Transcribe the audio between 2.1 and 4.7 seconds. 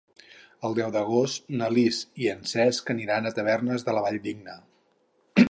i en Cesc aniran a Tavernes de la Valldigna.